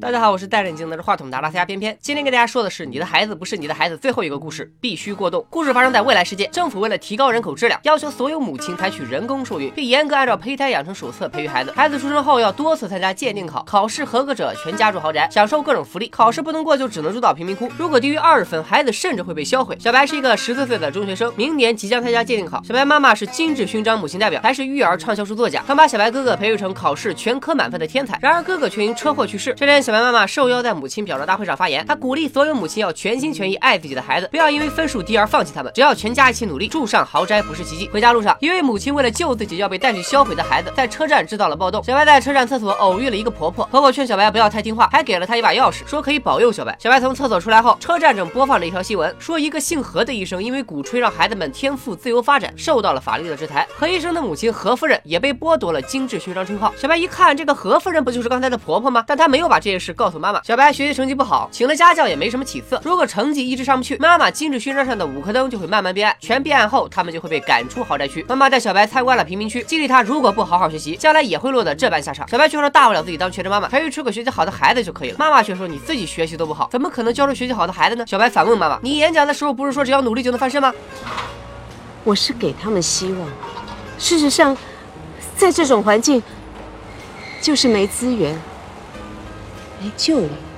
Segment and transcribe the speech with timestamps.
[0.00, 1.96] 大家好，我是戴眼镜拿着话筒的拉斯加偏偏。
[2.00, 5.46] 今天给大家说的是《你的孩子不是你的孩子》最后一个故事，必须过冬。
[5.48, 11.70] 故事发生在未来世界，政府为了提高人口质量，要求所有母亲采取人工受孕，并严格按照胚胎养成手册培育孩子。
[11.70, 12.00] 孩子。
[12.00, 16.08] 出生后要多次参加鉴定考，考试合格者全家住豪宅，享受各种福利。
[16.08, 18.92] 考试不能过就只能住到贫民窟，如果低于二十分，孩子。
[18.92, 19.76] 甚至会被销毁。
[19.78, 22.60] 小白是一个十四岁的中学生，明年即将参加鉴定考。
[22.64, 28.18] 小白妈妈是金质勋章母亲代表，还是育儿畅销书作家，曾把小白哥哥培育成考试全科满分的天才。
[28.20, 29.54] 然而哥哥却因车祸去世。
[29.54, 30.56] 这天，小白妈妈受邀。
[30.66, 35.70] 在母亲表彰大会上发言，她鼓励所有母亲要全心全意爱自己的孩子，不要因为分数低而放弃他们。
[35.74, 37.88] 只要全家一起努力，住上豪宅不是奇迹。
[37.92, 41.84] 回家路上，一位母亲为了救自己要被带去销毁的孩子，在车站制造了暴动。
[41.84, 46.76] 小白在车站厕所偶遇了一个婆婆，婆婆劝小白不要太听话，还给了他一把钥匙，说可以保佑小白。
[46.80, 53.64] 小白从厕所出来后，车站正播放着一条新闻，说一个姓何的医生因为鼓吹让孩子们天赋自由发展，受到了法律的制裁。
[53.76, 56.74] 何医生的母亲何夫人也被剥夺了精致勋章称号。
[56.76, 59.04] 小白一看，这个何夫人不就是刚才的婆婆吗？
[59.06, 60.40] 但她没有把这件事告诉妈妈。
[60.44, 61.48] 小白学习成绩不好。
[61.50, 62.80] 请了家教也没什么起色。
[62.84, 66.16] 如果成绩一直上不去，妈妈金质勋章上的五颗灯就会慢慢变暗。
[66.20, 68.24] 全变暗后，他们就会被赶出豪宅区。
[68.28, 72.28] 妈妈带小白参观了贫民区，激励他如果不好好学习，将来也会落得这般下场。
[72.28, 75.16] 小白却说大不了自己当全职妈妈，培育出个学习好的孩子就可以了。
[75.18, 78.06] 妈妈却说你自己学习都不好，怎么可能教出学习好的孩子呢？
[78.06, 80.72] 小白反问妈妈：你演讲的时候不是说只要努力就能翻身吗？
[82.04, 83.28] 我是给他们希望。
[83.98, 84.56] 事实上，
[85.34, 86.22] 在这种环境，
[87.42, 88.38] 就是没资源，
[89.80, 90.55] 没救了。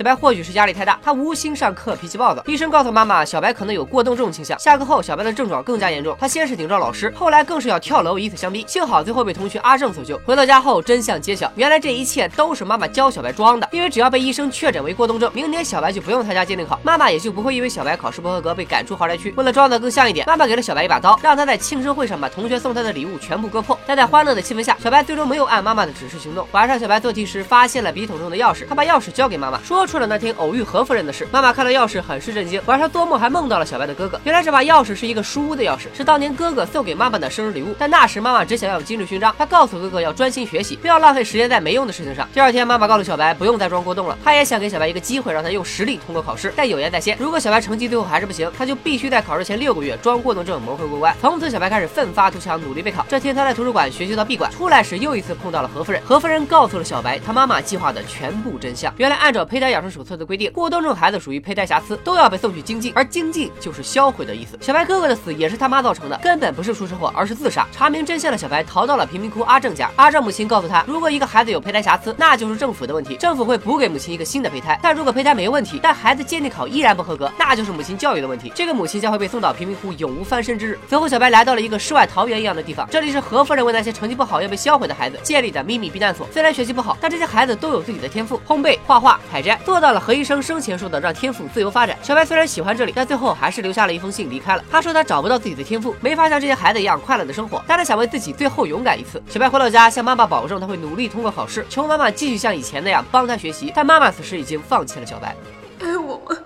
[0.00, 2.42] 小白或许是压力太大，他无心上课，脾气暴躁。
[2.46, 4.58] 医生告诉妈妈，小白可能有过动症倾向。
[4.58, 8.64] 下课后，小白的症状更加严重，他先是顶撞老师，后来更是要跳楼，以此相逼。
[8.66, 10.18] 幸好最后被同学阿正所救。
[10.24, 13.68] 回到家后，真相揭晓，原来这一切都是妈妈教小白装的。
[13.72, 19.34] 因为只要被医生确诊为过动症，明年小白就不用参加鉴定考，妈妈也就不会因为小白考试不合格被赶出豪宅区。
[19.36, 23.78] 为了装得更像一点，妈妈给了小白一把刀，让他在庆生会上把同学送他的礼物全部割破。
[23.86, 26.48] 但在欢乐的气氛下，小白最终没有按妈妈的指示行动。
[26.52, 30.62] 晚上，小白做题时发现了笔筒中的钥匙，他把钥匙交给妈妈，说出了那天偶遇。
[30.62, 32.62] 何夫人的事，妈妈看到钥匙，很是震惊。
[32.66, 34.20] 晚上做梦还梦到了小白的哥哥。
[34.22, 37.74] 原来这把钥匙是一个书屋的钥匙，是当年哥哥送给妈妈的生日礼物。
[37.76, 42.28] 但那时妈妈只想要金质勋章，她告诉哥哥要专心学习，不要浪费时间在没用的事情上。
[42.32, 46.52] 第二天，妈妈告诉小白不用再装过动了，她也想给小白一个机会，让他用实力通过考试。
[46.54, 51.12] 但有言在先，如果小白成绩最后还是不行，他就必须在考试前六个月装过动症模会过关。
[51.20, 53.04] 从此，小白开始奋发图强，努力备考。
[53.08, 56.00] 这天，他在图书馆学习到闭馆，出来时又一次碰到了何夫人。
[56.04, 58.92] 何夫人告诉了小白他妈妈计划的全部真相。
[58.98, 61.40] 原来，按照胚胎养成手册的规定，过动症孩子属于。
[61.40, 64.58] 胚胎瑕疵都要被送去精进，而精进就是销毁的意思。
[64.60, 67.66] 小白哥哥的死也是他妈造成的，根本不是出车祸，而是自杀。
[67.72, 69.90] 查明真相的小白逃到了贫民窟阿正家。
[69.96, 74.78] 阿正母亲告诉他，如果一个孩子有胚胎瑕疵，那就是政府的问题，政府会补给母亲一个新的胚胎。
[74.82, 80.78] 但如果胚胎没问题，但孩子鉴定考依然不合格，那就是母亲教育的问题，这个母亲将会被送到贫民窟，永无翻身之日。
[80.88, 86.28] 随后，小白来到了一个世外桃源一样的地方，这里是何夫人为那些成绩不好要被销毁的孩子建立的秘密避难所。
[86.30, 91.96] 虽然学习不好，但这些孩子都有自己的天赋，烘焙、画画、采摘，做到了何医生生前说的让天赋自由发展。
[92.02, 94.64] 小白虽然喜欢这里，但最后还是留下了一封信离开了。
[94.70, 99.22] 他说他找不到自己的天赋，没法像这些孩子一样快乐的生活，但他想为自己最后勇敢一次。
[99.28, 103.72] 小白回到家，向妈妈保证他会努力通过考试，求妈妈继续像以前那样帮他学习。
[103.74, 105.36] 但妈妈此时已经放弃了小白。
[105.80, 106.36] 你爱我吗？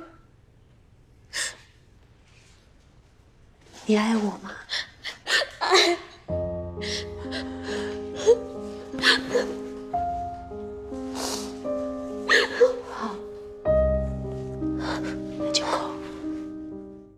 [3.87, 4.51] 你爱我吗？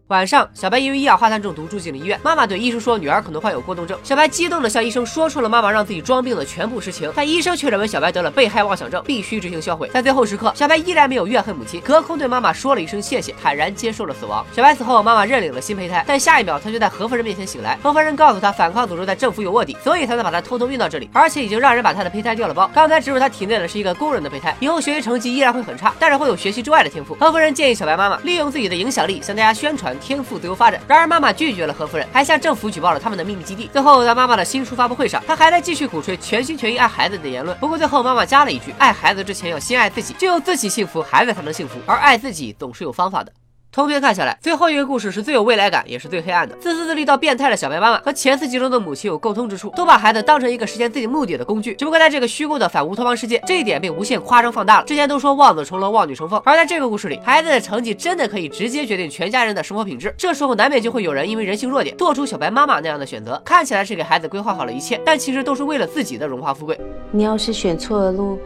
[0.09, 2.17] 晚上，小白因为一氧化碳中毒住进了医院。
[2.23, 3.99] 妈妈对医生说，女儿可能患有过动症。
[4.05, 9.91] 小白激动地向医生说出了妈妈让自己装病的全部实情，但医生却认为小白得了被害妄想症，必须执行销毁。
[9.93, 14.47] 在最后时刻，小白依然没有怨恨母亲，隔空对妈妈说了一声谢谢，坦然接受了死亡。
[14.55, 17.77] 小白死后，妈妈认领了新胚胎，但下一秒他就在何夫人面前醒来。
[17.83, 22.71] 何夫人告诉他，反抗组织在政府有卧底，所以才能把他偷偷运到这里，而且已经让人把他的胚胎调了包。
[22.73, 27.17] 刚才植入他体内的是一个工人的胚胎，以后学习成绩依然会很差，但是会有学习之外的天赋。
[27.19, 30.81] 何夫人建议小白妈妈利用自己的影响力向大家宣传天赋自由发展。
[30.87, 33.69] 然而妈妈拒绝了何夫人，还向政府举报了他们的秘密基地。
[33.73, 37.57] 最后在妈妈的新书发布会上，她还在继续鼓吹全心全意爱孩子的言论。
[37.59, 41.79] 不过最后妈妈加了一句：爱孩子之前要先爱自己，只有自己幸福，孩子才能幸福。
[41.87, 43.33] 而爱自己总是有方法的。
[43.77, 46.57] 通篇看下来，最后一个故事是最有未来感，也是最黑暗的。
[46.57, 51.75] 自私自利到变态的小白妈妈和前四集中的母亲有共通之处，都把孩子当成一个实现自己目的的工具。
[51.75, 54.87] 只不过在这个虚构的反乌托邦世界，这一点被无限夸张放大了。
[54.87, 60.15] 之前都说望子成龙，望女成凤，而在这个故事里，孩子的成绩真的可以直接决定全家人的生活品质。
[60.17, 63.39] 这时候难免就会有人因为人性弱点，做出小白妈妈那样的选择。
[63.45, 66.81] 看起来是给孩子规划好了一切，但其实都是为了自己的荣华富贵。
[67.13, 68.39] 你要是选错了路，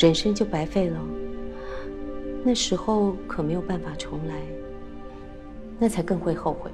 [0.00, 0.96] 人生就白费了。
[2.44, 4.34] 那时候可没有办法重来。
[5.78, 6.70] 那才更会后悔。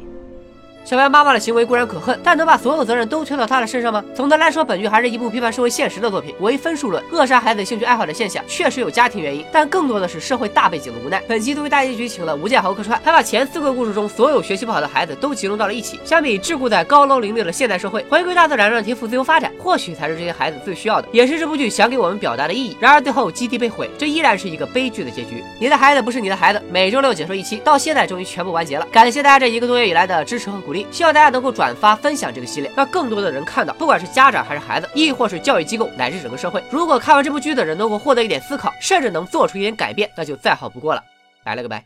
[0.85, 4.03] 小白妈妈的行为固然可恨，但能把所有责任都推到她的身上吗？
[4.15, 6.35] 总的来说，本剧还是一部批判社会现实的作品。
[6.41, 11.23] 唯分数论，扼杀孩子兴趣爱好的现象确实有家庭原因，但更多的是社会大背景的无奈。
[11.29, 16.01] 本集作为大结局，请了吴建豪客串，他把前四个故事中所有学习不好的孩子都集中到了一起。
[16.05, 22.75] 相比桎梏在高楼林立的现代社会，回归大自然，让天赋自由发展，或许才是这些孩子最需要的，也是这部剧想给我们表达的意义。
[22.81, 25.45] 然而最后基地被毁，这依然是一个悲剧的结局。
[25.61, 28.87] 你的孩子不是你的孩子，每周六解说一期，到现在终于全部完结了。
[28.91, 36.63] 感谢大家这一个多月以来的支持和鼓励，希望大家能够转发分享这个系列，让更多的人看到，不管是家长还是孩子，亦或是教育机构乃至整个社会。
[36.71, 41.03] 如果看完这部剧的人能够获得一点思考，甚至能做出一点改变，那就再好不过了。
[41.43, 41.83] 拜了个拜。